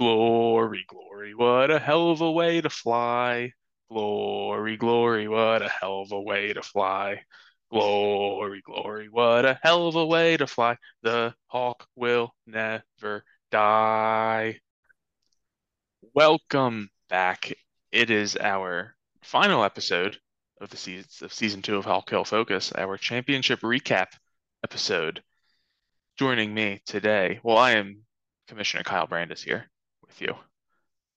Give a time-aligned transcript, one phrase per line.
[0.00, 3.52] Glory, glory, what a hell of a way to fly.
[3.90, 7.20] Glory, glory, what a hell of a way to fly.
[7.70, 10.78] Glory, glory, what a hell of a way to fly.
[11.02, 14.60] The hawk will never die.
[16.14, 17.52] Welcome back.
[17.92, 20.16] It is our final episode
[20.62, 24.06] of the season of season two of Hawk Hill Focus, our championship recap
[24.64, 25.22] episode.
[26.16, 28.04] Joining me today, well, I am
[28.48, 29.69] Commissioner Kyle Brandis here
[30.10, 30.34] with you,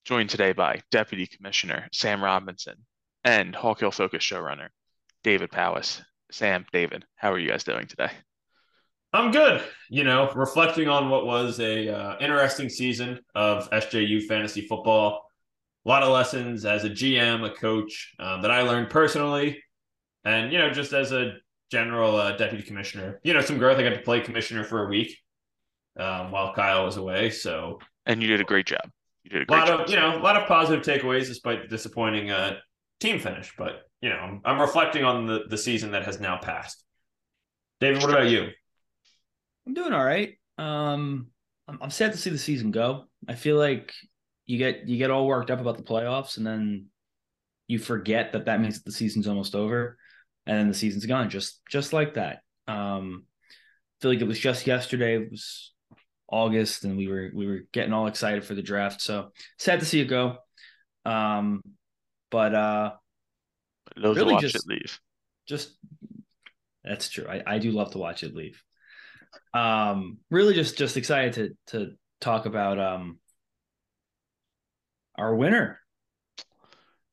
[0.05, 2.75] joined today by Deputy Commissioner Sam Robinson
[3.23, 4.67] and Hawk Hill Focus showrunner
[5.23, 6.01] David Powis.
[6.31, 8.11] Sam, David, how are you guys doing today?
[9.11, 9.63] I'm good.
[9.89, 15.23] You know, reflecting on what was a uh, interesting season of SJU fantasy football.
[15.85, 19.61] A lot of lessons as a GM, a coach um, that I learned personally,
[20.23, 21.33] and you know, just as a
[21.71, 23.19] general uh, deputy commissioner.
[23.23, 23.77] You know, some growth.
[23.79, 25.17] I got to play commissioner for a week
[25.99, 27.31] um, while Kyle was away.
[27.31, 28.89] So and you did a great job.
[29.23, 29.79] You did a great a lot job.
[29.81, 32.57] of you know a lot of positive takeaways despite the disappointing uh,
[32.99, 33.53] team finish.
[33.57, 36.83] But you know I'm, I'm reflecting on the the season that has now passed.
[37.79, 38.49] David, what about you?
[39.65, 40.37] I'm doing all right.
[40.57, 41.27] Um,
[41.67, 43.05] I'm, I'm sad to see the season go.
[43.27, 43.93] I feel like
[44.45, 46.87] you get you get all worked up about the playoffs, and then
[47.67, 49.97] you forget that that means that the season's almost over,
[50.45, 52.39] and then the season's gone just just like that.
[52.67, 55.15] Um, I feel like it was just yesterday.
[55.15, 55.72] It was
[56.33, 59.01] August, and we were we were getting all excited for the draft.
[59.01, 60.37] So sad to see it go.
[61.05, 61.61] Um,
[62.31, 62.93] but uh,
[63.95, 64.99] love really to watch just, it leave.
[65.47, 65.77] Just
[66.83, 67.27] that's true.
[67.29, 68.61] I, I do love to watch it leave.
[69.53, 73.19] Um, really just just excited to to talk about um
[75.15, 75.79] our winner.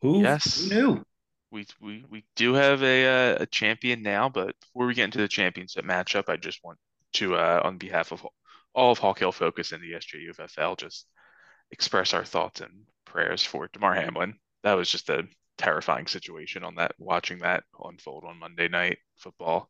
[0.00, 0.62] Who, yes.
[0.62, 1.04] who knew?
[1.50, 5.18] We, we we do have a uh, a champion now, but before we get into
[5.18, 6.78] the championship matchup, I just want
[7.14, 8.26] to uh, on behalf of
[8.74, 11.06] all of Hawk Hill Focus and the SJUFFL just
[11.70, 14.34] express our thoughts and prayers for Damar Hamlin.
[14.62, 15.24] That was just a
[15.58, 19.68] terrifying situation on that, watching that unfold on Monday night football.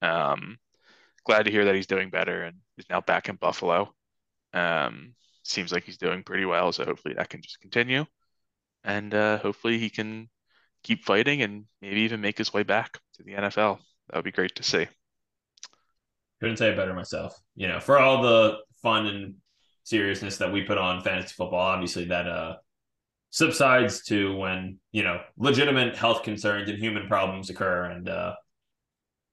[0.00, 0.58] Um,
[1.24, 3.94] glad to hear that he's doing better and is now back in Buffalo.
[4.52, 8.04] Um, seems like he's doing pretty well, so hopefully that can just continue.
[8.84, 10.28] And uh, hopefully he can
[10.82, 13.78] keep fighting and maybe even make his way back to the NFL.
[14.08, 14.86] That would be great to see.
[16.42, 17.38] Couldn't say it better myself.
[17.54, 19.34] You know, for all the fun and
[19.84, 22.56] seriousness that we put on fantasy football, obviously that uh
[23.30, 27.84] subsides to when, you know, legitimate health concerns and human problems occur.
[27.84, 28.34] And uh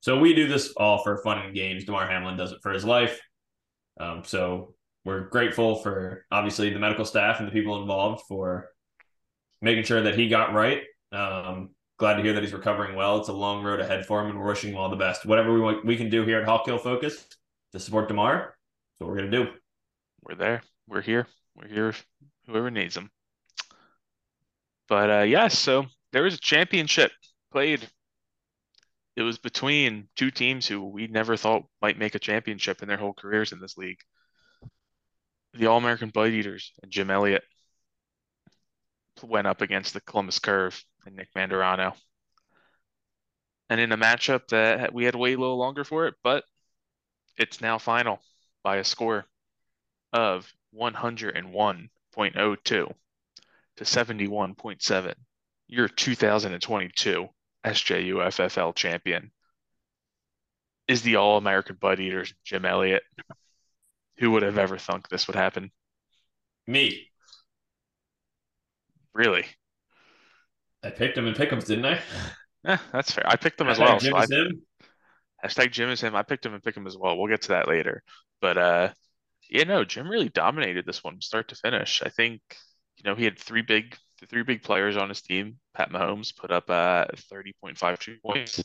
[0.01, 1.83] so we do this all for fun and games.
[1.83, 3.19] Damar Hamlin does it for his life.
[3.99, 8.69] Um, so we're grateful for obviously the medical staff and the people involved for
[9.63, 10.83] making sure that he got right.
[11.11, 13.17] Um, glad to hear that he's recovering well.
[13.17, 15.25] It's a long road ahead for him, and we're wishing him all the best.
[15.25, 17.27] Whatever we we can do here at Hawk Hill Focus
[17.73, 19.47] to support Damar, that's what we're gonna do.
[20.23, 20.61] We're there.
[20.87, 21.27] We're here.
[21.55, 21.93] We're here.
[22.47, 23.11] Whoever needs them.
[24.87, 27.11] But uh, yes, yeah, so there was a championship
[27.51, 27.87] played.
[29.15, 32.97] It was between two teams who we never thought might make a championship in their
[32.97, 33.99] whole careers in this league.
[35.53, 37.43] The All American Bite Eaters and Jim Elliott
[39.21, 41.93] went up against the Columbus Curve and Nick Mandarano.
[43.69, 46.43] And in a matchup that we had to wait a little longer for it, but
[47.37, 48.19] it's now final
[48.63, 49.25] by a score
[50.11, 52.93] of 101.02 to
[53.83, 55.13] 71.7.
[55.67, 57.29] Your 2022
[57.63, 59.31] SJUFFL champion
[60.87, 63.03] is the All American Bud Eaters, Jim Elliott.
[64.17, 65.71] Who would have ever thunk this would happen?
[66.65, 67.11] Me.
[69.13, 69.45] Really?
[70.83, 71.99] I picked him in pickums, didn't I?
[72.63, 73.25] Yeah, that's fair.
[73.27, 73.99] I picked him as well.
[73.99, 74.61] Jim so is I, him.
[75.43, 76.15] Hashtag Jim is him.
[76.15, 77.17] I picked him and pick him as well.
[77.17, 78.03] We'll get to that later.
[78.41, 78.89] But uh
[79.49, 82.03] yeah, no, Jim really dominated this one start to finish.
[82.05, 82.41] I think,
[82.97, 83.95] you know, he had three big
[84.29, 85.57] three big players on his team.
[85.73, 88.61] Pat Mahomes put up uh 30.52 points,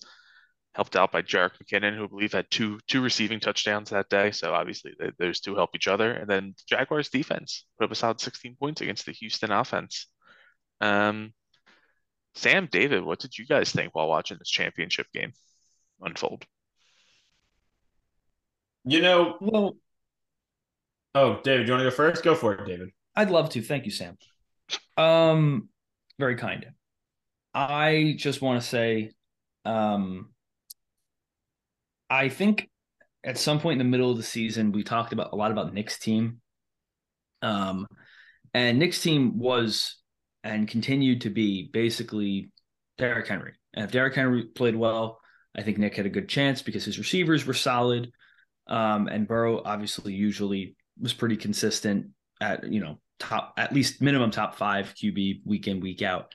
[0.75, 4.33] helped out by Jerick McKinnon, who I believe had two two receiving touchdowns that day.
[4.33, 6.11] So obviously they, those two help each other.
[6.13, 10.09] And then Jaguars defense put up a solid 16 points against the Houston offense.
[10.81, 11.33] Um,
[12.35, 15.33] Sam, David, what did you guys think while watching this championship game
[16.01, 16.45] unfold?
[18.85, 19.77] You know, well,
[21.15, 22.23] oh, David, you want to go first?
[22.23, 22.91] Go for it, David.
[23.17, 23.63] I'd love to.
[23.63, 24.19] Thank you, Sam.
[24.97, 25.69] Um,
[26.19, 26.67] very kind.
[27.55, 29.13] I just want to say,
[29.65, 30.31] um,
[32.11, 32.69] I think
[33.23, 35.73] at some point in the middle of the season, we talked about a lot about
[35.73, 36.41] Nick's team.
[37.43, 37.87] Um,
[38.53, 39.97] and Nick's team was
[40.45, 42.51] and continued to be basically
[42.99, 43.55] Derrick Henry.
[43.73, 45.21] And if Derrick Henry played well,
[45.57, 48.13] I think Nick had a good chance because his receivers were solid.
[48.67, 52.11] Um, and Burrow obviously usually was pretty consistent
[52.41, 56.35] at, you know, top at least minimum top five QB week in week out.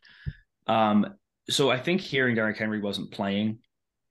[0.67, 1.15] Um,
[1.49, 3.59] so I think hearing Derrick Henry wasn't playing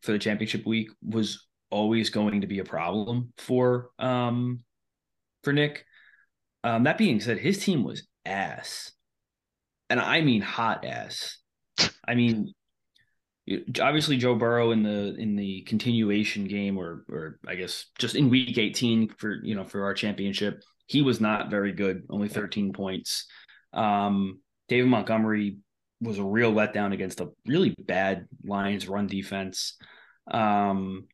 [0.03, 4.61] for the championship week was always going to be a problem for um
[5.45, 5.85] for Nick.
[6.65, 8.93] Um, that being said, his team was ass,
[9.90, 11.38] and I mean hot ass.
[12.06, 12.52] I mean,
[13.81, 18.31] obviously Joe Burrow in the in the continuation game, or or I guess just in
[18.31, 22.02] week eighteen for you know for our championship, he was not very good.
[22.11, 23.26] Only thirteen points.
[23.73, 25.58] Um, David Montgomery
[26.00, 29.76] was a real letdown against a really bad Lions run defense.
[30.31, 31.06] Um,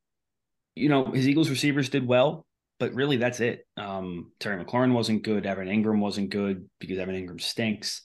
[0.74, 2.44] you know, his Eagles receivers did well,
[2.78, 3.66] but really that's it.
[3.76, 5.46] Um, Terry McLaurin wasn't good.
[5.46, 8.02] Evan Engram wasn't good because Evan Engram stinks.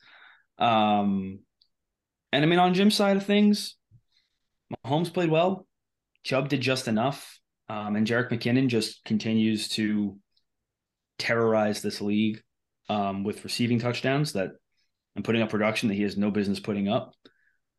[0.59, 1.39] Um,
[2.31, 3.75] and I mean, on Jim's side of things,
[4.85, 5.65] Mahomes played well.
[6.23, 7.39] Chubb did just enough.
[7.69, 10.17] Um, and Jerick McKinnon just continues to
[11.17, 12.41] terrorize this league
[12.89, 14.51] um, with receiving touchdowns that
[15.15, 17.13] and putting up production that he has no business putting up.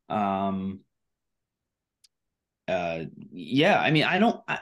[0.09, 0.81] Um,
[2.69, 4.59] uh, yeah, I mean, I don't, I,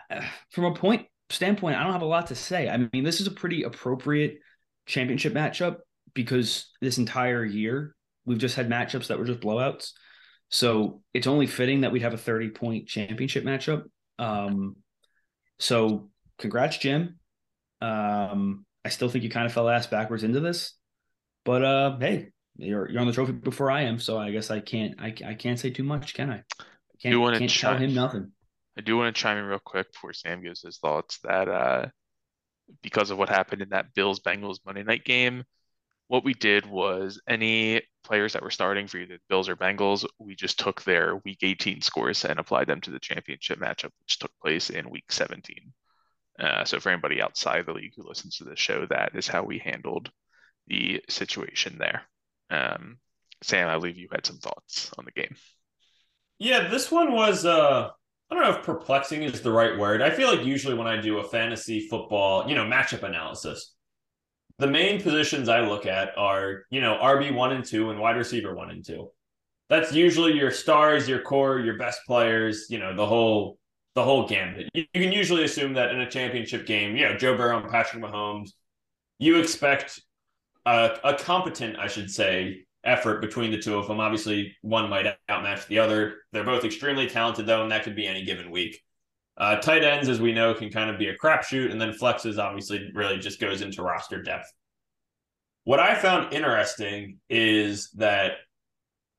[0.50, 2.68] from a point standpoint, I don't have a lot to say.
[2.68, 4.38] I mean, this is a pretty appropriate
[4.86, 5.78] championship matchup
[6.14, 7.94] because this entire year
[8.28, 9.92] we've just had matchups that were just blowouts.
[10.50, 13.84] So it's only fitting that we'd have a 30 point championship matchup.
[14.18, 14.76] Um,
[15.58, 17.18] so congrats, Jim.
[17.80, 20.74] Um, I still think you kind of fell ass backwards into this,
[21.44, 24.60] but uh, hey, you're you're on the trophy before I am, so I guess I
[24.60, 26.36] can't I, I can't say too much, can I?
[26.36, 26.64] I
[27.00, 28.32] can't, do want to tell him nothing.
[28.76, 31.86] I do want to chime in real quick before Sam gives his thoughts that uh,
[32.82, 35.44] because of what happened in that Bills Bengals Monday night game,
[36.08, 40.34] what we did was any players that were starting for either Bills or Bengals, we
[40.34, 44.32] just took their week 18 scores and applied them to the championship matchup, which took
[44.42, 45.72] place in week 17.
[46.40, 49.42] Uh, so for anybody outside the league who listens to the show, that is how
[49.42, 50.10] we handled
[50.66, 52.02] the situation there.
[52.50, 52.98] Um,
[53.42, 55.36] Sam, I believe you had some thoughts on the game.
[56.38, 57.90] Yeah, this one was uh
[58.30, 60.02] I don't know if perplexing is the right word.
[60.02, 63.74] I feel like usually when I do a fantasy football, you know, matchup analysis,
[64.58, 68.16] the main positions I look at are, you know, RB one and two and wide
[68.16, 69.10] receiver one and two.
[69.68, 73.58] That's usually your stars, your core, your best players, you know, the whole
[73.94, 74.68] the whole gambit.
[74.74, 77.70] You, you can usually assume that in a championship game, you know, Joe Burrow and
[77.70, 78.50] Patrick Mahomes,
[79.18, 80.00] you expect
[80.66, 84.00] a, a competent, I should say, effort between the two of them.
[84.00, 86.18] Obviously, one might outmatch the other.
[86.32, 88.80] They're both extremely talented, though, and that could be any given week.
[89.38, 92.38] Uh, tight ends, as we know, can kind of be a crapshoot, and then flexes
[92.38, 94.52] obviously really just goes into roster depth.
[95.64, 98.32] What I found interesting is that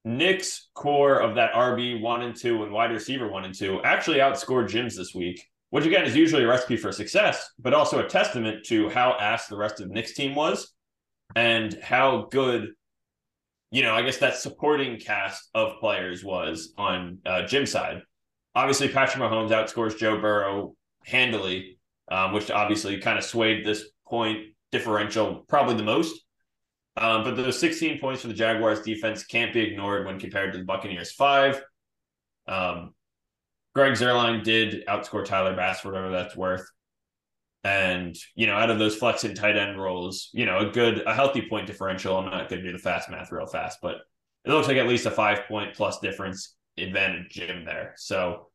[0.03, 4.17] Nick's core of that RB one and two and wide receiver one and two actually
[4.17, 8.09] outscored Jim's this week, which again is usually a recipe for success, but also a
[8.09, 10.73] testament to how ass the rest of Nick's team was
[11.35, 12.69] and how good
[13.71, 18.01] you know, I guess that supporting cast of players was on uh, Jim's side.
[18.55, 20.75] Obviously, Patrick Mahomes outscores Joe Burrow
[21.05, 21.79] handily,
[22.09, 26.19] um, which obviously kind of swayed this point differential probably the most.
[26.97, 30.59] Um, but those 16 points for the Jaguars defense can't be ignored when compared to
[30.59, 31.63] the Buccaneers five.
[32.47, 32.93] Um,
[33.75, 36.65] Greg Zuerlein did outscore Tyler Bass whatever that's worth.
[37.63, 41.03] And, you know, out of those flex and tight end roles, you know, a good,
[41.05, 42.17] a healthy point differential.
[42.17, 43.97] I'm not going to do the fast math real fast, but
[44.45, 47.93] it looks like at least a five point plus difference advantage Jim there.
[47.97, 48.49] So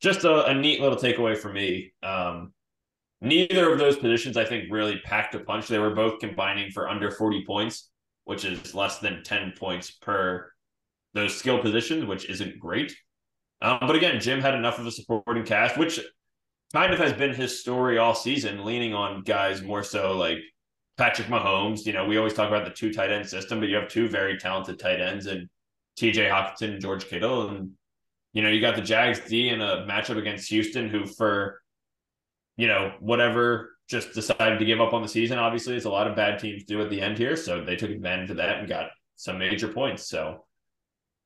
[0.00, 1.92] just a, a neat little takeaway for me.
[2.02, 2.52] Um,
[3.20, 5.68] neither of those positions, I think, really packed a punch.
[5.68, 7.90] They were both combining for under 40 points,
[8.24, 10.52] which is less than 10 points per
[11.14, 12.94] those skill positions, which isn't great.
[13.60, 15.98] Um, but again, Jim had enough of a supporting cast, which
[16.72, 20.38] kind of has been his story all season, leaning on guys more so like
[20.96, 21.86] Patrick Mahomes.
[21.86, 24.08] You know, we always talk about the two tight end system, but you have two
[24.08, 25.48] very talented tight ends and
[25.98, 27.48] TJ Hockenson and George Kittle.
[27.48, 27.72] And,
[28.32, 31.60] you know, you got the Jags D in a matchup against Houston, who for,
[32.56, 35.38] you know, whatever just decided to give up on the season.
[35.38, 37.36] Obviously, as a lot of bad teams do at the end here.
[37.36, 40.08] So they took advantage of that and got some major points.
[40.08, 40.44] So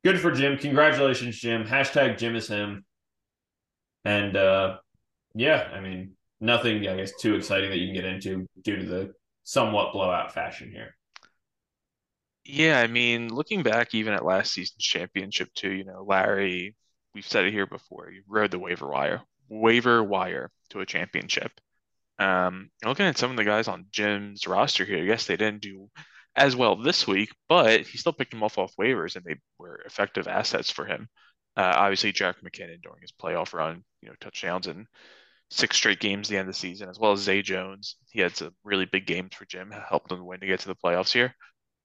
[0.04, 0.56] good for Jim.
[0.56, 1.64] Congratulations, Jim.
[1.64, 2.84] Hashtag Jim is him.
[4.04, 4.78] And uh
[5.34, 8.84] yeah, I mean, nothing, I guess, too exciting that you can get into due to
[8.84, 9.12] the
[9.44, 10.94] somewhat blowout fashion here.
[12.44, 16.76] Yeah, I mean, looking back even at last season's championship too, you know, Larry,
[17.14, 21.52] we've said it here before, you rode the waiver wire, waiver wire to a championship.
[22.18, 25.88] Um, looking at some of the guys on Jim's roster here, yes, they didn't do
[26.34, 29.82] as well this week, but he still picked them off off waivers and they were
[29.86, 31.08] effective assets for him.
[31.56, 34.86] Uh, obviously, Jerick McKinnon during his playoff run, you know, touchdowns and
[35.50, 37.96] six straight games the end of the season, as well as Zay Jones.
[38.10, 40.74] He had some really big games for Jim, helped them win to get to the
[40.74, 41.34] playoffs here.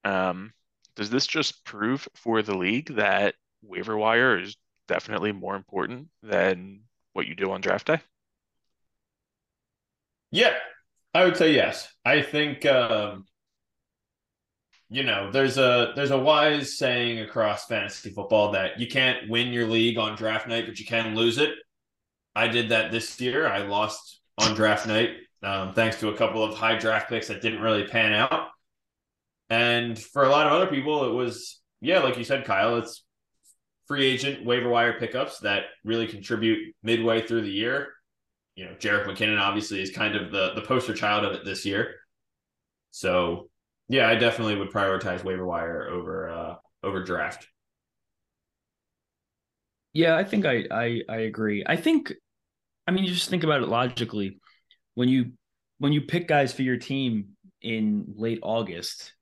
[0.04, 0.52] Um,
[0.96, 6.80] does this just prove for the league that waiver wire is definitely more important than
[7.12, 8.00] what you do on draft day?
[10.30, 10.54] Yeah,
[11.14, 11.92] I would say yes.
[12.04, 13.24] I think um,
[14.90, 19.48] you know, there's a there's a wise saying across fantasy football that you can't win
[19.48, 21.50] your league on draft night, but you can lose it.
[22.34, 23.46] I did that this year.
[23.46, 25.10] I lost on draft night,
[25.42, 28.48] um, thanks to a couple of high draft picks that didn't really pan out.
[29.50, 32.76] And for a lot of other people, it was yeah, like you said, Kyle.
[32.76, 33.04] It's
[33.86, 37.88] free agent waiver wire pickups that really contribute midway through the year.
[38.54, 41.64] You know, Jerick McKinnon obviously is kind of the the poster child of it this
[41.64, 41.94] year.
[42.90, 43.48] So
[43.88, 47.46] yeah, I definitely would prioritize waiver wire over uh over draft.
[49.92, 51.64] Yeah, I think I I I agree.
[51.66, 52.12] I think
[52.86, 54.40] I mean you just think about it logically.
[54.94, 55.32] When you
[55.78, 59.14] when you pick guys for your team in late August,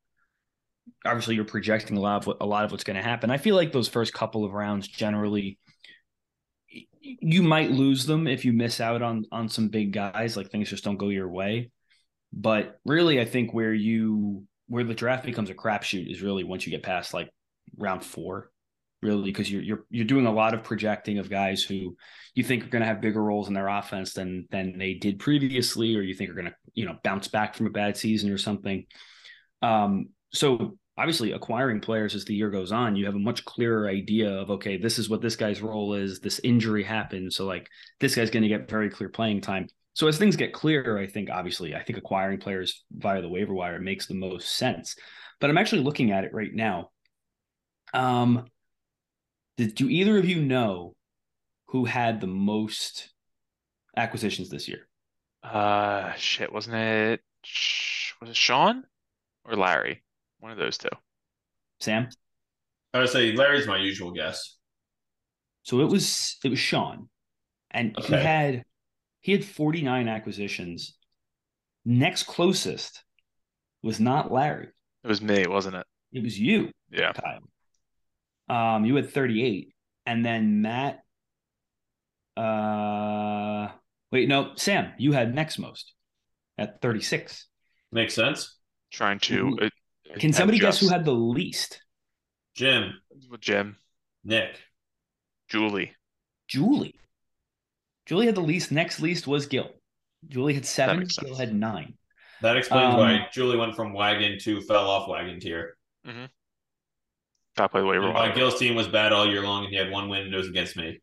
[1.05, 3.31] obviously you're projecting a lot of what, a lot of what's going to happen.
[3.31, 5.59] I feel like those first couple of rounds generally
[7.01, 10.69] you might lose them if you miss out on on some big guys like things
[10.69, 11.71] just don't go your way.
[12.33, 16.67] But really I think where you where the draft becomes a crapshoot is really once
[16.67, 17.31] you get past like
[17.79, 18.51] round four,
[19.03, 21.97] really, because you're you're you're doing a lot of projecting of guys who
[22.35, 25.19] you think are going to have bigger roles in their offense than than they did
[25.19, 28.31] previously, or you think are going to you know bounce back from a bad season
[28.31, 28.85] or something.
[29.63, 33.89] Um, so obviously acquiring players as the year goes on, you have a much clearer
[33.89, 36.21] idea of okay, this is what this guy's role is.
[36.21, 37.69] This injury happened, so like
[38.01, 39.69] this guy's going to get very clear playing time.
[39.95, 43.55] So as things get clearer, I think obviously I think acquiring players via the waiver
[43.55, 44.97] wire makes the most sense.
[45.41, 46.91] But I'm actually looking at it right now.
[47.95, 48.47] Um,
[49.57, 50.95] did, do either of you know
[51.69, 53.13] who had the most
[53.97, 54.89] acquisitions this year?
[55.43, 57.21] Uh, shit, wasn't it?
[58.21, 58.85] Was it Sean
[59.45, 60.03] or Larry?
[60.41, 60.89] One of those two.
[61.81, 62.09] Sam.
[62.95, 64.57] I would say Larry's my usual guess.
[65.63, 67.09] So it was it was Sean,
[67.71, 68.07] and okay.
[68.07, 68.65] he had
[69.21, 70.97] he had 49 acquisitions.
[71.85, 73.03] Next closest
[73.83, 74.69] was not Larry.
[75.05, 75.87] It was me, wasn't it?
[76.13, 76.71] It was you.
[76.91, 77.13] Yeah.
[77.13, 77.41] Kyle.
[78.49, 79.73] Um, you had 38.
[80.07, 81.01] And then Matt
[82.37, 83.69] uh
[84.13, 85.95] wait, no, Sam, you had next most
[86.59, 87.47] at 36.
[87.93, 88.59] Makes sense.
[88.93, 89.69] Trying to uh,
[90.19, 91.83] Can somebody guess who had the least?
[92.55, 92.95] Jim.
[93.41, 93.77] Jim.
[94.25, 94.59] Nick.
[95.49, 95.93] Julie.
[96.49, 96.95] Julie.
[98.07, 98.73] Julie had the least.
[98.73, 99.71] Next least was Gil.
[100.29, 101.07] Julie had seven.
[101.21, 101.95] Gil had nine.
[102.43, 105.77] That explains um, why Julie went from wagon to fell off wagon tier.
[106.07, 106.27] Mm-hmm.
[107.57, 108.35] Top play the waiver wire.
[108.35, 110.49] Gil's team was bad all year long, and he had one win, and it was
[110.49, 111.01] against me.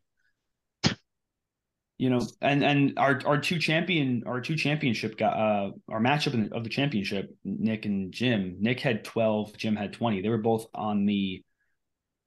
[2.04, 6.34] You know, and and our our two champion our two championship got uh our matchup
[6.34, 8.58] in, of the championship, Nick and Jim.
[8.60, 10.20] Nick had twelve, Jim had twenty.
[10.20, 11.42] They were both on the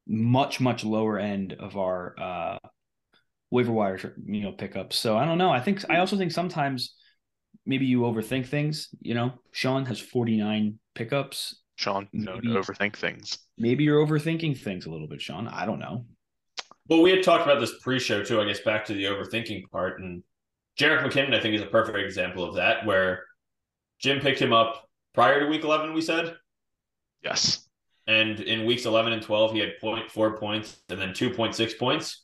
[0.08, 2.58] much much lower end of our uh
[3.52, 4.98] waiver wire, you know, pickups.
[4.98, 5.52] So I don't know.
[5.52, 6.96] I think I also think sometimes
[7.64, 8.90] maybe you overthink things.
[9.00, 11.62] You know, Sean has 49 pickups.
[11.76, 13.38] Sean, no, overthink things.
[13.60, 15.48] Maybe you're overthinking things a little bit, Sean.
[15.48, 16.08] I don't know.
[16.90, 18.40] Well, we had talked about this pre-show too.
[18.40, 20.24] I guess back to the overthinking part, and
[20.80, 23.24] Jerick McKinnon, I think, is a perfect example of that, where
[24.00, 25.94] Jim picked him up prior to Week 11.
[25.94, 26.36] We said,
[27.24, 27.68] yes.
[28.06, 32.24] And in weeks 11 and 12, he had 0.4 points and then 2.6 points.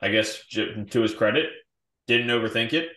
[0.00, 1.50] I guess to his credit,
[2.06, 2.88] didn't overthink it,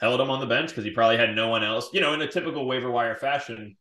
[0.00, 1.90] held him on the bench because he probably had no one else.
[1.92, 3.76] You know, in a typical waiver wire fashion,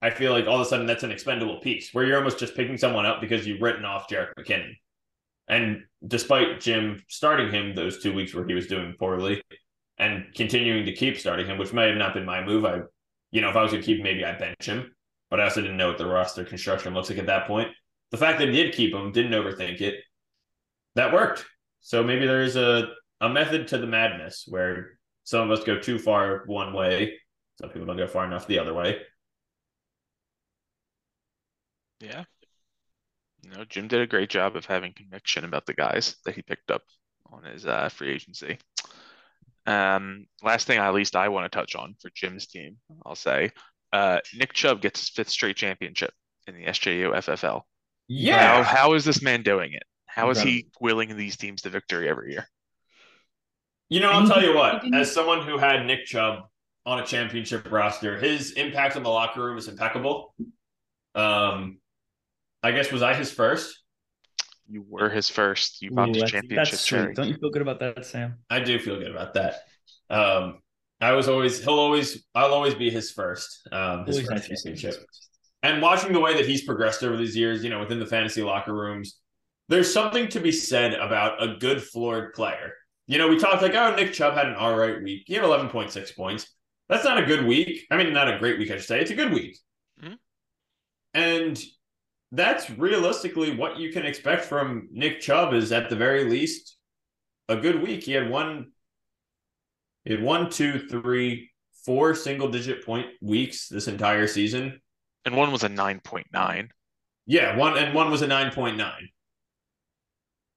[0.00, 2.56] I feel like all of a sudden that's an expendable piece where you're almost just
[2.56, 4.74] picking someone up because you've written off Jerick McKinnon.
[5.48, 9.42] And despite Jim starting him those two weeks where he was doing poorly
[9.98, 12.80] and continuing to keep starting him, which may have not been my move, I,
[13.30, 14.94] you know, if I was going to keep maybe I bench him,
[15.30, 17.68] but I also didn't know what the roster construction looks like at that point.
[18.10, 19.96] The fact that he did keep him, didn't overthink it,
[20.94, 21.44] that worked.
[21.80, 22.88] So maybe there's a,
[23.20, 27.18] a method to the madness where some of us go too far one way,
[27.60, 28.98] some people don't go far enough the other way.
[32.00, 32.24] Yeah.
[33.42, 36.42] You know, Jim did a great job of having conviction about the guys that he
[36.42, 36.82] picked up
[37.30, 38.58] on his uh, free agency.
[39.66, 43.50] Um, last thing, at least I want to touch on for Jim's team, I'll say,
[43.92, 46.12] uh, Nick Chubb gets his fifth straight championship
[46.46, 47.62] in the SJU FFL.
[48.08, 48.62] Yeah.
[48.62, 49.84] How, how is this man doing it?
[50.06, 52.46] How is he willing these teams to victory every year?
[53.88, 56.44] You know, I'll tell you what, as someone who had Nick Chubb
[56.84, 60.34] on a championship roster, his impact on the locker room is impeccable.
[61.14, 61.78] Um,
[62.62, 63.78] I guess was I his first?
[64.68, 65.82] You were his first.
[65.82, 66.70] You bought Ooh, the championship.
[66.70, 67.14] That's sweet.
[67.14, 68.38] Don't you feel good about that, Sam?
[68.48, 69.56] I do feel good about that.
[70.08, 70.60] Um,
[71.00, 73.68] I was always he'll always I'll always be his first.
[73.72, 75.04] Um, his always first championship.
[75.64, 78.42] And watching the way that he's progressed over these years, you know, within the fantasy
[78.42, 79.18] locker rooms,
[79.68, 82.74] there's something to be said about a good floored player.
[83.06, 85.24] You know, we talked like, oh, Nick Chubb had an all right week.
[85.26, 86.52] He had 11.6 points.
[86.88, 87.86] That's not a good week.
[87.90, 89.00] I mean, not a great week, I should say.
[89.00, 89.56] It's a good week.
[90.02, 90.14] Mm-hmm.
[91.14, 91.62] And
[92.32, 96.76] that's realistically what you can expect from Nick Chubb is at the very least
[97.48, 98.04] a good week.
[98.04, 98.72] He had one,
[100.04, 101.50] he had one, two, three,
[101.84, 104.80] four single digit point weeks this entire season.
[105.26, 106.68] And one was a 9.9.
[107.26, 108.92] Yeah, one and one was a 9.9.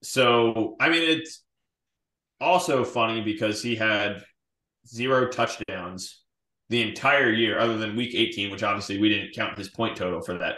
[0.01, 1.43] So, I mean, it's
[2.39, 4.23] also funny because he had
[4.87, 6.21] zero touchdowns
[6.69, 10.21] the entire year, other than week 18, which obviously we didn't count his point total
[10.21, 10.55] for that.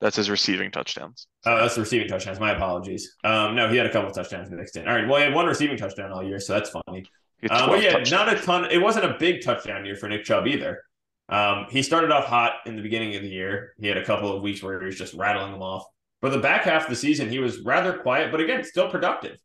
[0.00, 1.26] That's his receiving touchdowns.
[1.44, 2.38] Oh, that's the receiving touchdowns.
[2.38, 3.16] My apologies.
[3.24, 4.86] Um, no, he had a couple touchdowns mixed in.
[4.86, 5.08] All right.
[5.08, 7.04] Well, he had one receiving touchdown all year, so that's funny.
[7.50, 8.10] Um, but yeah, touchdowns.
[8.10, 8.70] not a ton.
[8.70, 10.82] It wasn't a big touchdown year for Nick Chubb either.
[11.28, 13.74] Um, he started off hot in the beginning of the year.
[13.78, 15.84] He had a couple of weeks where he was just rattling them off.
[16.20, 19.38] For the back half of the season, he was rather quiet, but again, still productive.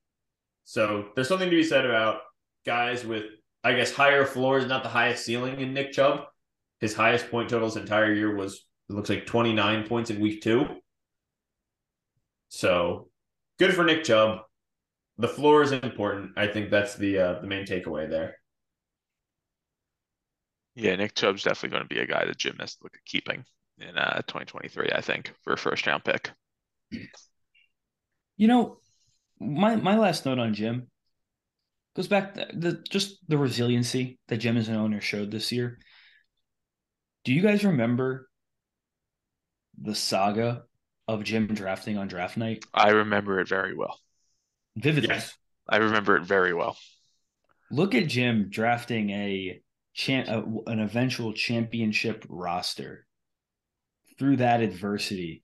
[0.66, 2.20] So there's something to be said about
[2.66, 3.26] guys with,
[3.64, 6.26] I guess, higher floors, not the highest ceiling in Nick Chubb.
[6.80, 10.66] His highest point totals entire year was it looks like 29 points in week two.
[12.50, 13.10] So
[13.58, 14.42] good for Nick Chubb.
[15.18, 16.34] The floor is important.
[16.38, 18.36] I think that's the uh, the main takeaway there.
[20.76, 23.06] Yeah, Nick Chubb's definitely going to be a guy that Jim has to look at
[23.06, 23.44] keeping
[23.80, 26.32] in uh, 2023, I think, for a first round pick.
[28.38, 28.78] You know,
[29.40, 30.88] my my last note on Jim
[31.96, 35.80] goes back to the just the resiliency that Jim as an owner showed this year.
[37.24, 38.30] Do you guys remember
[39.82, 40.64] the saga
[41.08, 42.66] of Jim drafting on draft night?
[42.74, 44.00] I remember it very well.
[44.76, 45.10] Vividly.
[45.10, 45.36] Yes.
[45.68, 46.78] I remember it very well.
[47.72, 49.62] Look at Jim drafting a,
[49.94, 53.06] champ, a, an eventual championship roster
[54.18, 55.44] through that adversity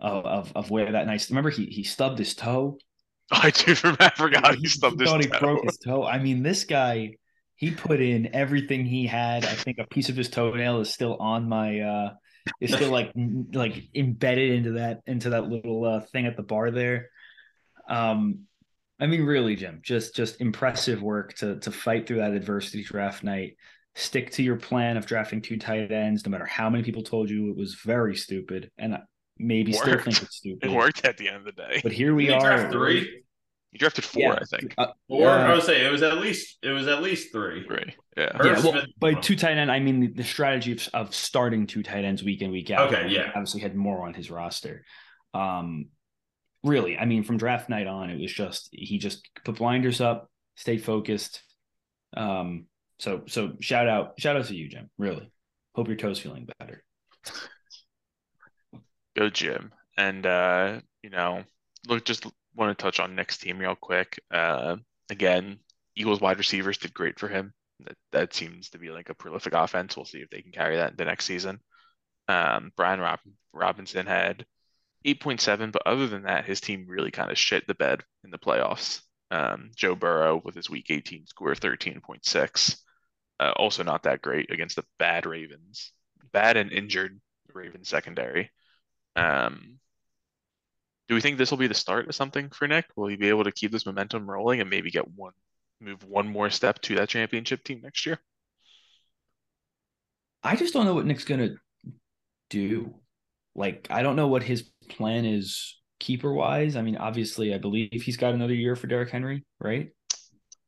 [0.00, 1.26] of, of, of where that night.
[1.30, 2.78] Remember, he he stubbed his toe.
[3.30, 4.02] I do remember.
[4.02, 5.18] I forgot he, he stubbed he his toe.
[5.18, 6.04] He broke his toe.
[6.04, 7.14] I mean, this guy,
[7.56, 9.44] he put in everything he had.
[9.44, 12.10] I think a piece of his toenail is still on my uh
[12.60, 13.12] is still like
[13.52, 17.08] like embedded into that into that little uh, thing at the bar there.
[17.88, 18.40] Um,
[19.00, 23.24] I mean, really, Jim, just just impressive work to to fight through that adversity draft
[23.24, 23.56] night.
[23.94, 27.28] Stick to your plan of drafting two tight ends, no matter how many people told
[27.28, 28.96] you it was very stupid, and
[29.38, 30.70] maybe still think it's stupid.
[30.70, 31.80] It worked at the end of the day.
[31.82, 32.70] But here we are.
[32.70, 33.24] Three.
[33.72, 34.38] You drafted four, yeah.
[34.40, 34.74] I think.
[34.76, 35.28] Uh, four.
[35.28, 37.66] Uh, I would say it was at least it was at least three.
[37.66, 37.94] Three.
[38.18, 38.30] Yeah.
[38.44, 38.62] yeah.
[38.62, 42.04] Well, by two tight end, I mean the, the strategy of, of, starting two tight
[42.04, 42.92] ends week in week out.
[42.92, 43.08] Okay.
[43.08, 43.28] Yeah.
[43.28, 44.84] Obviously, had more on his roster.
[45.32, 45.86] Um,
[46.62, 50.30] really, I mean, from draft night on, it was just he just put blinders up,
[50.56, 51.42] stayed focused.
[52.14, 52.66] Um,
[52.98, 54.90] so so shout out shout out to you, Jim.
[54.98, 55.32] Really,
[55.74, 56.84] hope your toes feeling better.
[59.16, 61.44] Go, Jim, and uh, you know,
[61.88, 64.20] look just want to touch on Nick's team real quick.
[64.30, 64.76] Uh,
[65.10, 65.58] again,
[65.96, 67.52] Eagles wide receivers did great for him.
[67.80, 69.96] That, that seems to be like a prolific offense.
[69.96, 71.60] We'll see if they can carry that the next season.
[72.28, 73.20] Um, Brian Rob-
[73.52, 74.46] Robinson had
[75.04, 78.38] 8.7, but other than that, his team really kind of shit the bed in the
[78.38, 79.02] playoffs.
[79.30, 82.76] Um, Joe Burrow with his week 18 score 13.6.
[83.40, 85.92] Uh, also not that great against the bad Ravens,
[86.32, 87.20] bad and injured
[87.52, 88.50] Ravens secondary.
[89.16, 89.78] Um,
[91.08, 92.86] do we think this will be the start of something for Nick?
[92.96, 95.32] Will he be able to keep this momentum rolling and maybe get one
[95.80, 98.20] move one more step to that championship team next year?
[100.42, 101.56] I just don't know what Nick's gonna
[102.50, 102.94] do.
[103.54, 106.76] Like, I don't know what his plan is keeper wise.
[106.76, 109.90] I mean, obviously, I believe he's got another year for Derrick Henry, right?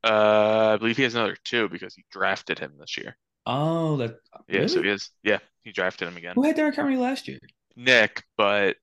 [0.02, 3.16] Uh, I believe he has another two because he drafted him this year.
[3.46, 4.16] Oh, that
[4.48, 4.56] yeah.
[4.56, 4.68] Really?
[4.68, 5.10] So he is.
[5.22, 6.34] Yeah, he drafted him again.
[6.34, 7.38] Who had Derrick Henry last year?
[7.76, 8.76] Nick, but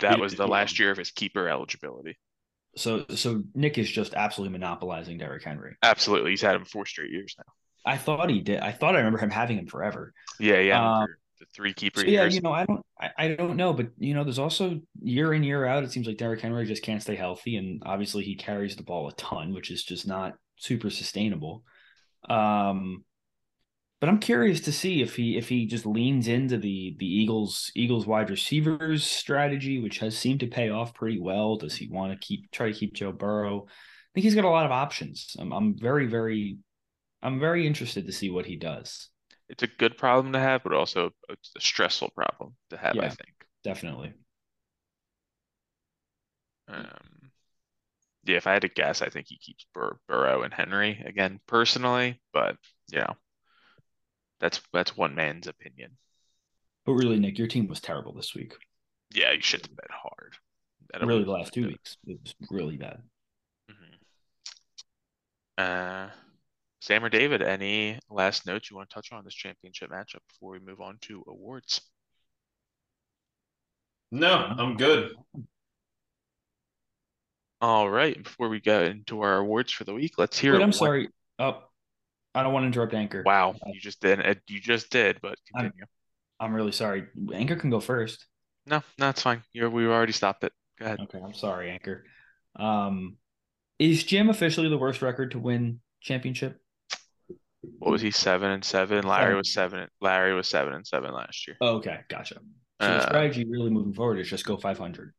[0.00, 2.18] that was the last year of his keeper eligibility.
[2.76, 5.76] So so Nick is just absolutely monopolizing Derrick Henry.
[5.82, 6.30] Absolutely.
[6.30, 7.52] He's had him four straight years now.
[7.84, 8.60] I thought he did.
[8.60, 10.12] I thought I remember him having him forever.
[10.40, 10.98] Yeah, yeah.
[10.98, 11.06] Um,
[11.38, 14.14] the three keeper so yeah, you know, I don't I, I don't know, but you
[14.14, 17.14] know, there's also year in, year out, it seems like Derrick Henry just can't stay
[17.14, 17.56] healthy.
[17.56, 21.62] And obviously he carries the ball a ton, which is just not super sustainable.
[22.28, 23.04] Um
[24.00, 27.70] but I'm curious to see if he if he just leans into the the Eagles
[27.74, 31.56] Eagles wide receivers strategy, which has seemed to pay off pretty well.
[31.56, 33.66] Does he want to keep try to keep Joe Burrow?
[33.66, 35.34] I think he's got a lot of options.
[35.38, 36.58] I'm, I'm very very
[37.22, 39.08] I'm very interested to see what he does.
[39.48, 42.96] It's a good problem to have, but also a stressful problem to have.
[42.96, 44.12] Yeah, I think definitely.
[46.68, 47.30] Um,
[48.24, 51.40] yeah, if I had to guess, I think he keeps Bur- Burrow and Henry again
[51.46, 52.56] personally, but
[52.90, 53.14] you know
[54.40, 55.96] that's that's one man's opinion.
[56.84, 58.54] But really, Nick, your team was terrible this week.
[59.12, 60.34] Yeah, you shit the bed hard.
[60.92, 61.70] That really, the last two good.
[61.72, 63.02] weeks, it was really bad.
[63.70, 63.98] Mhm.
[65.58, 66.10] Uh,
[66.80, 70.52] Sam or David, any last notes you want to touch on this championship matchup before
[70.52, 71.80] we move on to awards?
[74.12, 75.12] No, I'm good.
[77.60, 80.52] All right, before we go into our awards for the week, let's hear.
[80.52, 81.08] Wait, I'm one- sorry.
[81.38, 81.64] Oh,
[82.36, 83.22] I don't want to interrupt Anchor.
[83.24, 84.20] Wow, Uh, you just did.
[84.48, 85.86] You just did, but I'm- continue.
[86.38, 87.06] I'm really sorry.
[87.32, 88.26] Anchor can go first.
[88.66, 89.42] No, no, it's fine.
[89.54, 90.52] You're, we already stopped it.
[90.78, 91.00] Go ahead.
[91.00, 92.04] Okay, I'm sorry, Anchor.
[92.56, 93.16] Um,
[93.78, 96.60] is Jim officially the worst record to win championship?
[97.78, 98.10] What was he?
[98.10, 99.06] Seven and seven.
[99.06, 99.88] Larry was seven.
[100.02, 101.56] Larry was seven and seven last year.
[101.60, 102.34] Oh, okay, gotcha.
[102.34, 105.14] So the Uh, strategy really moving forward is just go 500.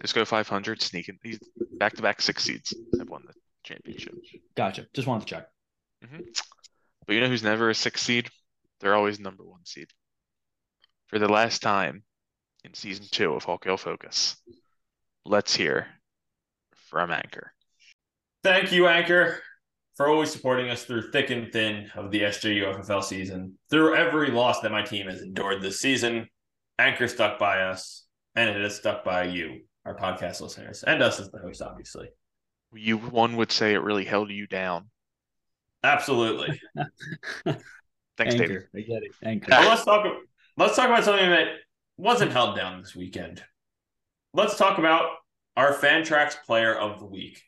[0.00, 0.80] Let's go 500.
[0.80, 1.18] Sneaking.
[1.22, 1.38] He's
[1.78, 2.72] back to back six seeds.
[2.98, 4.14] Have won the championship.
[4.56, 4.86] Gotcha.
[4.94, 5.48] Just wanted to check.
[7.06, 8.28] But you know who's never a six seed?
[8.80, 9.88] They're always number one seed.
[11.06, 12.02] For the last time
[12.64, 14.36] in season two of Hawk Hill Focus,
[15.24, 15.86] let's hear
[16.90, 17.52] from Anchor.
[18.42, 19.40] Thank you, Anchor,
[19.94, 23.58] for always supporting us through thick and thin of the SJU FFL season.
[23.70, 26.28] Through every loss that my team has endured this season,
[26.78, 31.20] Anchor stuck by us, and it has stuck by you, our podcast listeners, and us
[31.20, 32.08] as the host, obviously.
[32.74, 34.88] You one would say it really held you down.
[35.84, 36.60] Absolutely.
[38.16, 38.64] Thanks, David.
[38.74, 39.12] I get it.
[39.22, 39.46] Anchor.
[39.48, 40.06] But let's talk.
[40.56, 41.48] Let's talk about something that
[41.96, 43.42] wasn't held down this weekend.
[44.34, 45.10] Let's talk about
[45.56, 47.42] our Fantrax Player of the Week.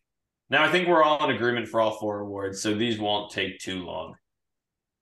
[0.51, 3.59] Now, I think we're all in agreement for all four awards, so these won't take
[3.59, 4.15] too long.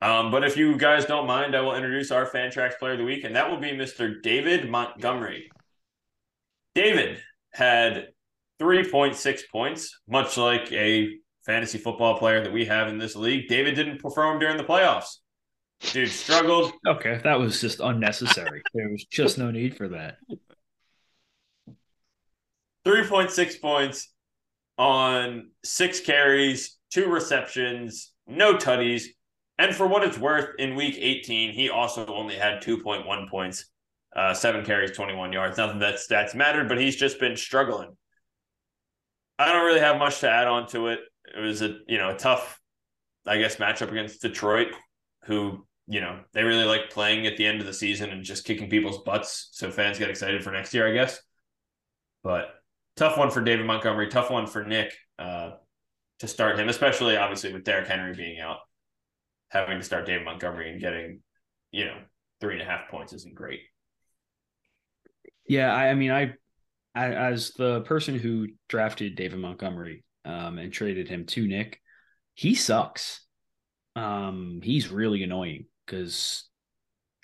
[0.00, 3.04] Um, but if you guys don't mind, I will introduce our Fantrax Player of the
[3.04, 4.20] Week, and that will be Mr.
[4.20, 5.50] David Montgomery.
[6.74, 7.20] David
[7.52, 8.08] had
[8.60, 11.08] 3.6 points, much like a
[11.44, 13.48] fantasy football player that we have in this league.
[13.48, 15.16] David didn't perform during the playoffs.
[15.92, 16.72] Dude struggled.
[16.87, 18.62] Okay, that was just unnecessary.
[18.74, 20.16] there was just no need for that.
[22.85, 24.09] 3.6 points
[24.78, 29.05] on six carries, two receptions, no tutties.
[29.59, 33.66] And for what it's worth, in week 18, he also only had 2.1 points,
[34.16, 35.59] uh, seven carries, 21 yards.
[35.59, 37.96] Nothing that stats mattered, but he's just been struggling.
[39.38, 41.00] I don't really have much to add on to it.
[41.34, 42.60] It was a you know a tough,
[43.26, 44.68] I guess, matchup against Detroit,
[45.24, 48.44] who you know they really like playing at the end of the season and just
[48.44, 51.20] kicking people's butts, so fans get excited for next year, I guess.
[52.22, 52.50] But
[52.96, 55.52] tough one for David Montgomery, tough one for Nick uh,
[56.20, 58.58] to start him, especially obviously with Derrick Henry being out.
[59.48, 61.20] Having to start David Montgomery and getting,
[61.72, 61.98] you know,
[62.40, 63.60] three and a half points isn't great.
[65.46, 66.34] Yeah, I, I mean, I,
[66.94, 71.80] I, as the person who drafted David Montgomery um, and traded him to Nick,
[72.35, 73.20] he sucks.
[73.96, 76.48] Um, he's really annoying because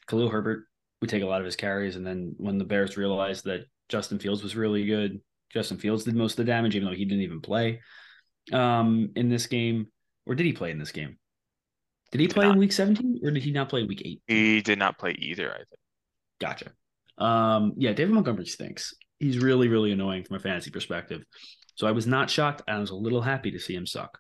[0.07, 0.65] Khalil Herbert
[1.01, 4.19] would take a lot of his carries, and then when the Bears realized that Justin
[4.19, 7.23] Fields was really good, Justin Fields did most of the damage, even though he didn't
[7.25, 7.81] even play
[8.53, 9.87] um, in this game.
[10.27, 11.17] Or did he play in this game?
[12.11, 12.53] Did he Did play not.
[12.53, 14.23] in week 17 or did he not play week 8?
[14.27, 15.81] He did not play either, I think.
[16.41, 16.73] Gotcha.
[17.17, 18.95] Um, yeah, David Montgomery stinks.
[19.19, 21.23] He's really, really annoying from a fantasy perspective.
[21.79, 22.63] So I was not shocked.
[22.67, 24.19] I was a little happy to see him suck.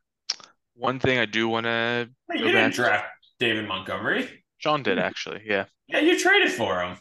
[0.74, 2.08] One thing I do want to.
[2.30, 2.72] Hey, you didn't back.
[2.72, 3.06] draft
[3.40, 4.44] David Montgomery.
[4.58, 5.02] Sean did hmm.
[5.02, 5.42] actually.
[5.44, 5.64] Yeah.
[5.88, 6.98] Yeah, you traded for him.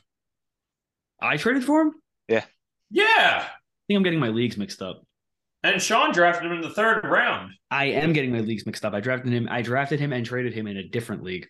[1.21, 1.91] I traded for him.
[2.27, 2.45] Yeah.
[2.89, 3.43] Yeah.
[3.43, 3.49] I
[3.87, 5.03] think I'm getting my leagues mixed up.
[5.61, 7.51] And Sean drafted him in the third round.
[7.69, 8.95] I am getting my leagues mixed up.
[8.95, 9.47] I drafted him.
[9.51, 11.47] I drafted him and traded him in a different league.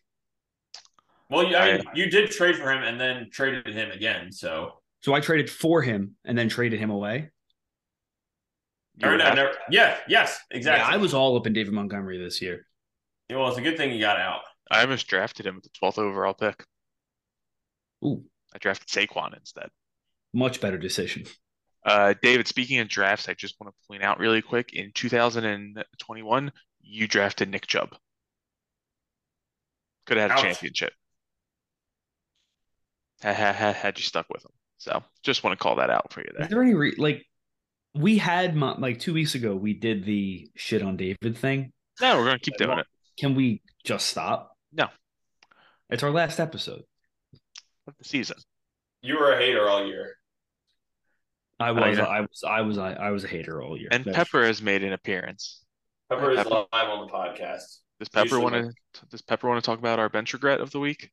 [1.29, 4.33] Well, you, I, I- you did trade for him and then traded him again.
[4.33, 7.29] So, So I traded for him and then traded him away.
[8.97, 10.87] You or no, never, yeah, yes, exactly.
[10.87, 12.65] Yeah, I was all up in David Montgomery this year.
[13.29, 14.41] Well, it's a good thing you got out.
[14.71, 16.65] I almost drafted him with the 12th overall pick.
[18.03, 19.69] Ooh, I drafted Saquon instead.
[20.33, 21.25] much better decision.
[21.85, 26.51] Uh, David, speaking of drafts, I just want to point out really quick in 2021,
[26.81, 27.95] you drafted Nick Chubb.
[30.05, 30.93] Could have had a championship.
[33.21, 34.51] Had, you stuck with him.
[34.79, 36.47] So just want to call that out for you Is there.
[36.47, 37.25] there any re- like
[37.97, 41.71] we had Mon- like two weeks ago we did the shit on David thing.
[42.01, 42.85] No, we're going to keep doing it.
[43.17, 44.51] Can we just stop?
[44.71, 44.87] No.
[45.89, 46.83] It's our last episode.
[47.87, 48.37] of the season.
[49.01, 50.15] You were a hater all year.
[51.59, 52.07] I was, oh, know.
[52.07, 53.89] I was, I was, I, I was a hater all year.
[53.91, 55.63] And That's Pepper has made an appearance.
[56.09, 56.65] Pepper is Pepper.
[56.71, 57.79] live on the podcast.
[57.99, 58.71] Does Pepper want to?
[59.09, 61.09] Does Pepper want to talk about our bench regret of the week?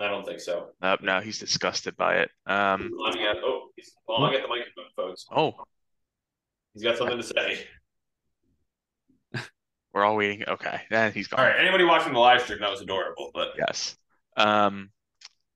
[0.00, 0.68] I don't think so.
[0.80, 2.30] Uh, no, he's disgusted by it.
[2.46, 2.92] Um.
[2.96, 5.26] Climbing at, oh, he's climbing at the microphone, folks.
[5.34, 5.54] Oh,
[6.74, 7.66] He's got something to say.
[9.92, 10.44] we're all waiting.
[10.46, 11.40] Okay, then he's gone.
[11.40, 13.32] All right, anybody watching the live stream, that was adorable.
[13.34, 13.96] But Yes.
[14.36, 14.90] Um,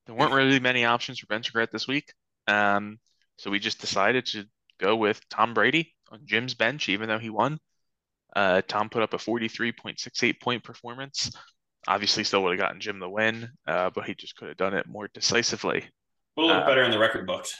[0.05, 2.11] there weren't really many options for bench regret this week.
[2.47, 2.99] Um,
[3.37, 4.43] so we just decided to
[4.79, 7.57] go with Tom Brady on Jim's bench, even though he won.
[8.35, 11.31] Uh, Tom put up a 43.68 point performance.
[11.87, 14.73] Obviously, still would have gotten Jim the win, uh, but he just could have done
[14.73, 15.85] it more decisively.
[16.37, 17.55] Will look uh, better in the record books.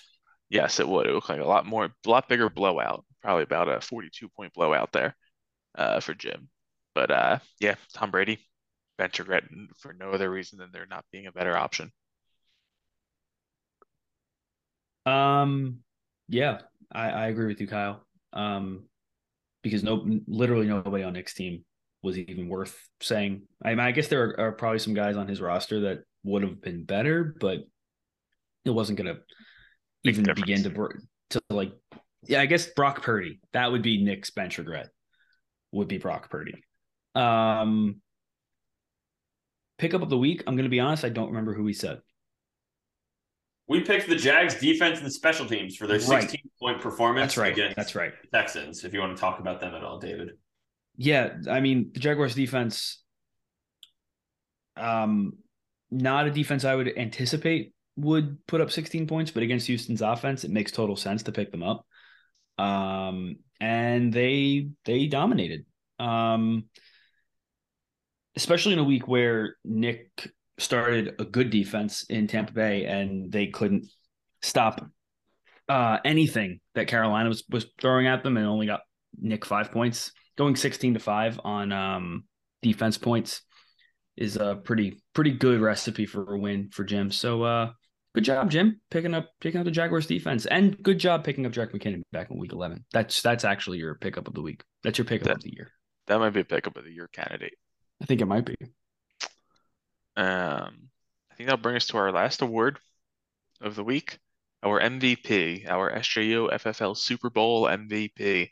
[0.49, 1.07] Yes, it would.
[1.07, 3.03] It looked like a lot more, a lot bigger blowout.
[3.21, 5.15] Probably about a 42 point blowout there
[5.75, 6.49] uh, for Jim.
[6.95, 8.39] But uh, yeah, Tom Brady,
[8.97, 9.43] bench regret
[9.77, 11.91] for no other reason than there not being a better option.
[15.05, 15.79] Um,
[16.29, 16.59] yeah,
[16.91, 18.05] I, I agree with you, Kyle.
[18.31, 18.83] Um,
[19.63, 21.63] because no, literally nobody on Nick's team
[22.03, 23.43] was even worth saying.
[23.63, 26.43] I mean, I guess there are, are probably some guys on his roster that would
[26.43, 27.59] have been better, but
[28.65, 29.21] it wasn't going to
[30.03, 30.89] even begin to
[31.31, 31.71] to like.
[32.25, 33.39] Yeah, I guess Brock Purdy.
[33.53, 34.89] That would be Nick's bench regret.
[35.71, 36.63] Would be Brock Purdy.
[37.15, 38.01] Um,
[39.77, 40.43] pickup of the week.
[40.45, 41.03] I'm going to be honest.
[41.03, 41.99] I don't remember who he said.
[43.67, 46.39] We picked the Jags defense and special teams for their 16 right.
[46.61, 47.33] point performance.
[47.33, 47.53] That's right.
[47.53, 48.13] Against That's right.
[48.33, 48.83] Texans.
[48.83, 50.31] If you want to talk about them at all, David.
[50.95, 53.01] Yeah, I mean the Jaguars defense.
[54.75, 55.33] Um,
[55.91, 60.43] not a defense I would anticipate would put up 16 points, but against Houston's offense,
[60.43, 61.85] it makes total sense to pick them up.
[62.57, 65.65] Um, and they they dominated.
[65.99, 66.65] Um,
[68.35, 73.47] especially in a week where Nick started a good defense in Tampa Bay and they
[73.47, 73.85] couldn't
[74.41, 74.85] stop
[75.69, 78.81] uh, anything that Carolina was was throwing at them and only got
[79.19, 80.11] Nick five points.
[80.37, 82.23] Going 16 to 5 on um,
[82.61, 83.41] defense points
[84.15, 87.11] is a pretty pretty good recipe for a win for Jim.
[87.11, 87.71] So uh,
[88.15, 91.51] good job, Jim, picking up picking up the Jaguars defense, and good job picking up
[91.51, 92.85] Jerick McKinnon back in Week 11.
[92.91, 94.63] That's that's actually your pickup of the week.
[94.83, 95.71] That's your pickup that, of the year.
[96.07, 97.53] That might be a pickup of the year candidate.
[98.01, 98.55] I think it might be.
[100.15, 100.89] Um,
[101.31, 102.79] I think that'll bring us to our last award
[103.61, 104.19] of the week,
[104.61, 108.49] our MVP, our SJU FFL Super Bowl MVP.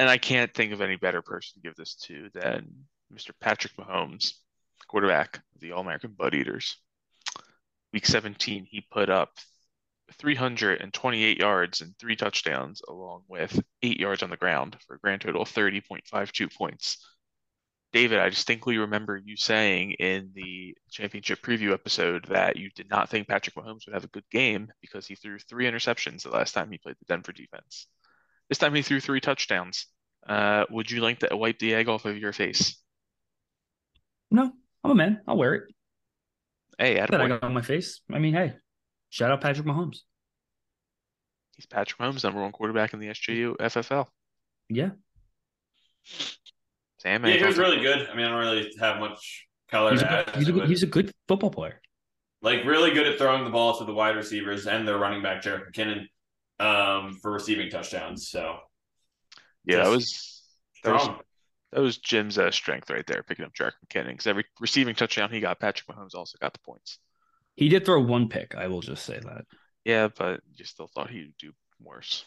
[0.00, 3.32] And I can't think of any better person to give this to than Mr.
[3.38, 4.32] Patrick Mahomes,
[4.88, 6.78] quarterback of the All American Bud Eaters.
[7.92, 9.34] Week 17, he put up
[10.14, 15.20] 328 yards and three touchdowns, along with eight yards on the ground for a grand
[15.20, 17.06] total of 30.52 points.
[17.92, 23.10] David, I distinctly remember you saying in the championship preview episode that you did not
[23.10, 26.54] think Patrick Mahomes would have a good game because he threw three interceptions the last
[26.54, 27.86] time he played the Denver defense.
[28.50, 29.86] This time he threw three touchdowns.
[30.28, 32.76] Uh, would you like to wipe the egg off of your face?
[34.30, 34.52] No,
[34.84, 35.20] I'm a man.
[35.26, 35.62] I'll wear it.
[36.78, 38.00] Hey, that I got on my face.
[38.12, 38.54] I mean, hey,
[39.08, 39.98] shout out Patrick Mahomes.
[41.56, 44.06] He's Patrick Mahomes, number one quarterback in the SJU FFL.
[44.68, 44.90] Yeah.
[46.98, 48.08] Sam, yeah, he was really good.
[48.10, 50.36] I mean, I don't really have much color he's to add.
[50.36, 51.80] He's a, good, he's a good football player.
[52.42, 55.42] Like really good at throwing the ball to the wide receivers and their running back
[55.42, 56.06] Jerick McKinnon
[56.60, 58.28] um, for receiving touchdowns.
[58.28, 58.58] So
[59.64, 60.42] yeah, that was
[60.84, 61.08] that was,
[61.72, 65.30] that was Jim's uh, strength right there, picking up Jerick McKinnon because every receiving touchdown
[65.30, 66.98] he got, Patrick Mahomes also got the points.
[67.56, 68.54] He did throw one pick.
[68.54, 69.44] I will just say that.
[69.84, 72.24] Yeah, but you still thought he'd do worse.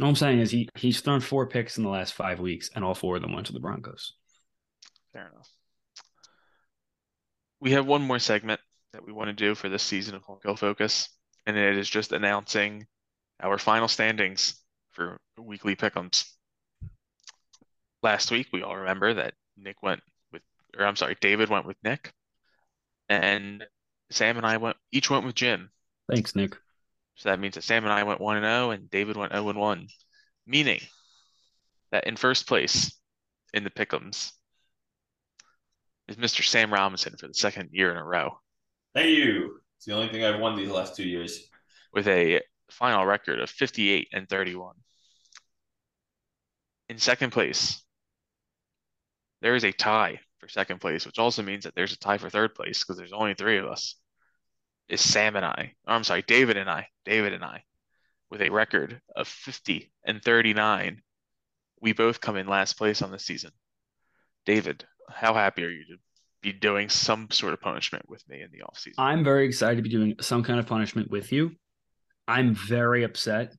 [0.00, 2.84] All I'm saying is he he's thrown four picks in the last five weeks, and
[2.84, 4.12] all four of them went to the Broncos.
[5.12, 5.48] Fair enough.
[7.60, 8.60] We have one more segment
[8.92, 11.08] that we want to do for this season of Hawk Hill Focus,
[11.46, 12.86] and it is just announcing
[13.40, 14.54] our final standings
[14.92, 16.24] for weekly pickums.
[18.02, 20.00] Last week, we all remember that Nick went
[20.32, 20.42] with,
[20.78, 22.12] or I'm sorry, David went with Nick,
[23.08, 23.64] and
[24.10, 25.70] Sam and I went each went with Jim.
[26.10, 26.56] Thanks, Nick.
[27.16, 29.48] So that means that Sam and I went 1 and 0 and David went 0
[29.48, 29.88] and 1,
[30.46, 30.80] meaning
[31.90, 32.92] that in first place
[33.54, 34.32] in the pickums
[36.08, 36.44] is Mr.
[36.44, 38.38] Sam Robinson for the second year in a row.
[38.94, 39.60] Thank you.
[39.76, 41.48] It's the only thing I've won these last two years.
[41.92, 42.40] With a
[42.70, 44.74] final record of 58 and 31.
[46.88, 47.82] In second place,
[49.42, 52.30] there is a tie for second place, which also means that there's a tie for
[52.30, 53.96] third place because there's only three of us
[54.88, 55.72] is Sam and I.
[55.86, 56.88] Or I'm sorry, David and I.
[57.04, 57.64] David and I,
[58.30, 61.02] with a record of 50 and 39.
[61.80, 63.50] We both come in last place on the season.
[64.44, 65.96] David, how happy are you to
[66.40, 68.94] be doing some sort of punishment with me in the offseason?
[68.98, 71.52] I'm very excited to be doing some kind of punishment with you.
[72.28, 73.54] I'm very upset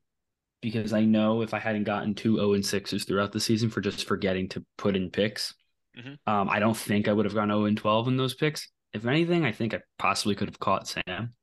[0.61, 3.81] because I know if I hadn't gotten two 0 and 6s throughout the season for
[3.81, 5.53] just forgetting to put in picks,
[5.97, 6.13] mm-hmm.
[6.31, 9.05] um, I don't think I would have gone 0 and 12 in those picks if
[9.05, 11.33] anything, I think I possibly could have caught Sam.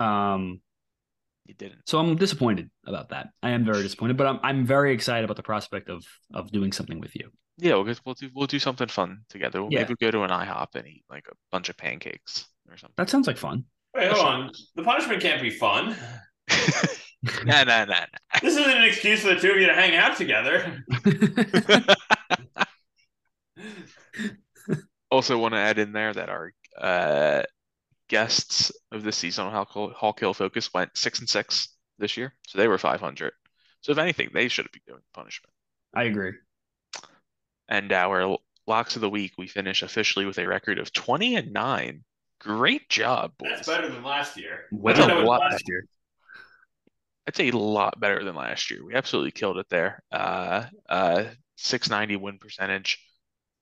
[0.00, 0.60] Um,
[1.44, 1.80] you didn't.
[1.86, 3.28] So I'm disappointed about that.
[3.42, 6.04] I am very disappointed, but I'm I'm very excited about the prospect of
[6.34, 7.30] of doing something with you.
[7.58, 9.62] Yeah, we'll get, we'll do we'll do something fun together.
[9.62, 9.82] We'll yeah.
[9.82, 12.46] maybe go to an IHOP and eat like a bunch of pancakes.
[12.68, 12.94] or something.
[12.96, 13.64] That sounds like fun.
[13.94, 14.50] Wait, hold on.
[14.74, 15.96] The punishment can't be fun.
[17.44, 18.04] Nah, nah, nah,
[18.42, 20.84] This isn't an excuse for the two of you to hang out together.
[25.08, 27.42] Also, want to add in there that our uh,
[28.08, 32.34] guests of the season on Hawk, Hawk Hill Focus went six and six this year,
[32.48, 33.32] so they were 500.
[33.82, 35.52] So if anything, they should be doing punishment.
[35.94, 36.32] I agree.
[37.68, 41.52] And our locks of the week, we finish officially with a record of 20 and
[41.52, 42.02] nine.
[42.40, 43.50] Great job, boys.
[43.54, 44.64] That's better than last year.
[44.72, 45.40] Way That's a better than lot.
[45.40, 45.84] last year.
[47.26, 48.84] That's a lot better than last year.
[48.84, 50.02] We absolutely killed it there.
[50.12, 51.24] Uh, uh,
[51.56, 52.98] 690 win percentage.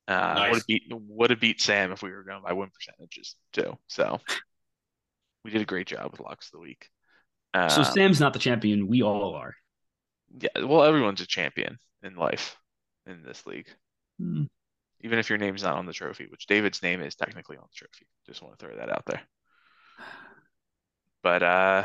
[0.07, 0.51] Uh, Nice.
[0.51, 3.79] would have beat would have beat Sam if we were going by win percentages too.
[3.89, 4.21] So
[5.45, 6.89] we did a great job with locks of the week.
[7.55, 8.87] Uh, So Sam's not the champion.
[8.87, 9.55] We all are.
[10.39, 12.57] yeah, well, everyone's a champion in life
[13.07, 13.69] in this league,
[14.19, 14.45] Hmm.
[15.01, 17.75] even if your name's not on the trophy, which David's name is technically on the
[17.75, 18.07] trophy.
[18.27, 19.23] Just want to throw that out there.
[21.23, 21.85] But uh,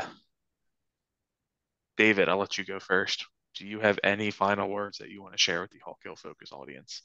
[2.00, 3.26] David, I'll let you go first.
[3.54, 6.16] Do you have any final words that you want to share with the Hawk Hill
[6.16, 7.02] Focus audience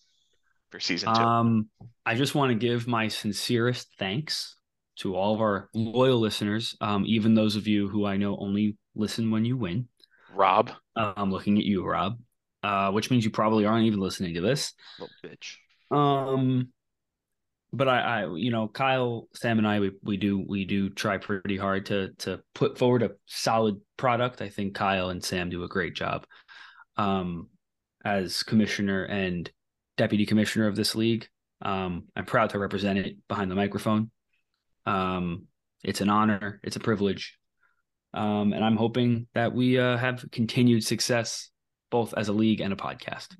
[0.70, 1.20] for season two?
[1.22, 1.70] Um,
[2.06, 4.56] I just want to give my sincerest thanks
[5.00, 8.78] to all of our loyal listeners, um, even those of you who I know only
[8.96, 9.90] listen when you win.
[10.34, 12.18] Rob, Uh, I'm looking at you, Rob,
[12.64, 14.72] uh, which means you probably aren't even listening to this.
[14.98, 15.58] little bitch.
[15.94, 16.70] Um,
[17.76, 21.18] but I, I, you know, Kyle, Sam, and I, we, we do we do try
[21.18, 24.42] pretty hard to to put forward a solid product.
[24.42, 26.26] I think Kyle and Sam do a great job,
[26.98, 27.50] um,
[28.04, 29.50] as commissioner and
[29.98, 31.28] deputy commissioner of this league.
[31.62, 34.12] Um, I'm proud to represent it behind the microphone.
[34.86, 35.48] Um,
[35.84, 37.38] it's an honor, it's a privilege,
[38.14, 41.50] um, and I'm hoping that we uh, have continued success
[41.92, 43.36] both as a league and a podcast.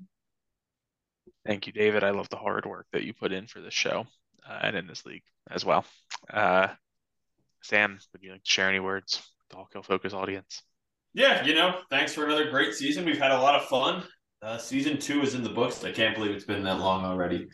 [1.46, 2.02] Thank you, David.
[2.02, 4.06] I love the hard work that you put in for this show
[4.48, 5.84] and in this league as well.
[6.32, 6.68] Uh,
[7.62, 10.62] Sam, would you like to share any words with the Hawk Hill Focus audience?
[11.14, 13.04] Yeah, you know, thanks for another great season.
[13.04, 14.04] We've had a lot of fun.
[14.42, 15.82] Uh, season two is in the books.
[15.82, 17.48] I can't believe it's been that long already.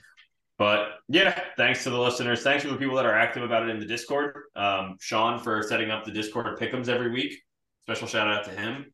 [0.58, 2.42] But yeah, thanks to the listeners.
[2.42, 4.36] Thanks to the people that are active about it in the Discord.
[4.54, 7.40] Um, Sean for setting up the Discord pickums every week.
[7.82, 8.92] Special shout out to him.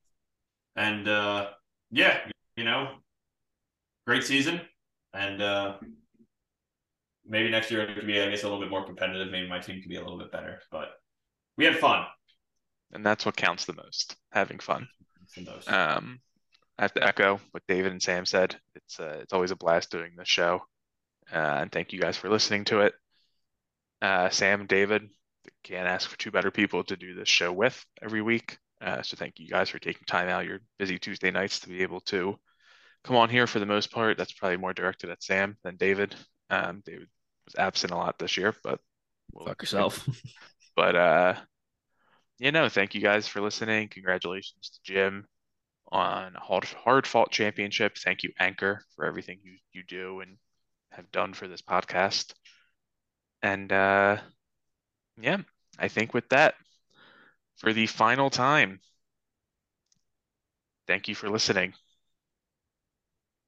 [0.76, 1.48] And uh,
[1.90, 2.20] yeah,
[2.56, 2.94] you know,
[4.06, 4.60] great season.
[5.12, 5.78] And uh,
[7.28, 9.30] maybe next year it could be, I guess, a little bit more competitive.
[9.30, 10.60] Maybe my team could be a little bit better.
[10.70, 10.88] But
[11.56, 12.04] we had fun.
[12.92, 14.88] And that's what counts the most, having fun.
[15.66, 16.20] Um,
[16.78, 18.56] I have to echo what David and Sam said.
[18.74, 20.62] It's uh, it's always a blast doing this show,
[21.30, 22.94] uh, and thank you guys for listening to it.
[24.00, 25.10] Uh, Sam, David,
[25.64, 28.56] can't ask for two better people to do this show with every week.
[28.80, 31.82] Uh, so thank you guys for taking time out your busy Tuesday nights to be
[31.82, 32.38] able to
[33.04, 34.16] come on here for the most part.
[34.16, 36.14] That's probably more directed at Sam than David.
[36.48, 37.08] Um, David
[37.48, 38.80] was absent a lot this year, but
[39.32, 40.08] we'll- Fuck yourself.
[40.76, 41.34] but uh
[42.38, 43.88] you know thank you guys for listening.
[43.88, 45.26] Congratulations to jim
[45.90, 47.96] on hard, hard fought championship.
[47.96, 50.36] Thank you anchor for everything you you do and
[50.92, 52.32] have done for this podcast.
[53.42, 54.18] And uh
[55.20, 55.38] yeah
[55.80, 56.54] i think with that
[57.56, 58.78] for the final time
[60.86, 61.74] thank you for listening.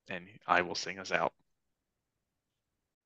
[0.09, 1.33] And i will sing us out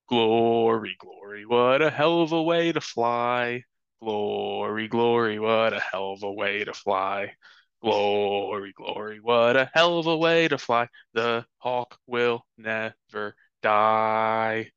[0.09, 3.63] glory glory what a hell of a way to fly
[4.05, 7.35] Glory, glory, what a hell of a way to fly.
[7.81, 10.89] Glory, glory, what a hell of a way to fly.
[11.15, 14.73] The hawk will never die.